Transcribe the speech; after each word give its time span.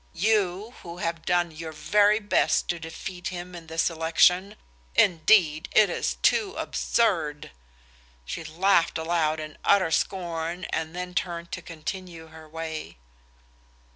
You, 0.17 0.73
who 0.81 0.97
have 0.97 1.25
done 1.27 1.51
your 1.51 1.71
very 1.71 2.17
best 2.19 2.67
to 2.69 2.79
defeat 2.79 3.27
him 3.27 3.53
in 3.53 3.67
this 3.67 3.87
election? 3.87 4.55
Indeed, 4.95 5.69
it 5.73 5.91
is 5.91 6.15
too 6.23 6.55
absurd!" 6.57 7.51
She 8.25 8.43
laughed 8.43 8.97
aloud 8.97 9.39
in 9.39 9.59
utter 9.63 9.91
scorn, 9.91 10.63
and 10.71 10.95
then 10.95 11.13
turned 11.13 11.51
to 11.51 11.61
continue 11.61 12.29
her 12.29 12.49
way. 12.49 12.97